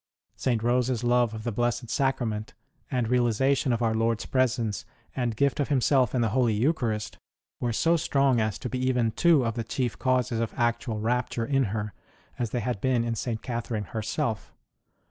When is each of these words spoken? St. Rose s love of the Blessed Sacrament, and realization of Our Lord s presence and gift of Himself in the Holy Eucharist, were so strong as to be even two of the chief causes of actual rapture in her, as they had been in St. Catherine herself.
St. 0.35 0.63
Rose 0.63 0.89
s 0.89 1.03
love 1.03 1.35
of 1.35 1.43
the 1.43 1.51
Blessed 1.51 1.91
Sacrament, 1.91 2.55
and 2.89 3.07
realization 3.07 3.71
of 3.71 3.83
Our 3.83 3.93
Lord 3.93 4.19
s 4.19 4.25
presence 4.25 4.83
and 5.15 5.35
gift 5.35 5.59
of 5.59 5.67
Himself 5.69 6.15
in 6.15 6.21
the 6.21 6.29
Holy 6.33 6.55
Eucharist, 6.55 7.19
were 7.59 7.71
so 7.71 7.97
strong 7.97 8.41
as 8.41 8.57
to 8.57 8.67
be 8.67 8.79
even 8.79 9.11
two 9.11 9.45
of 9.45 9.53
the 9.53 9.63
chief 9.63 9.99
causes 9.99 10.39
of 10.39 10.55
actual 10.57 10.99
rapture 10.99 11.45
in 11.45 11.65
her, 11.65 11.93
as 12.39 12.49
they 12.49 12.61
had 12.61 12.81
been 12.81 13.03
in 13.03 13.13
St. 13.13 13.43
Catherine 13.43 13.83
herself. 13.93 14.51